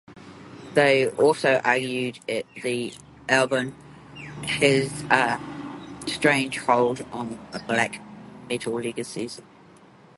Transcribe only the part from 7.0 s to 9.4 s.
on "black metal's legacy.